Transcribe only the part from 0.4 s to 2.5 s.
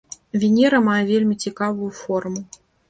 Венера мае вельмі цікавую форму.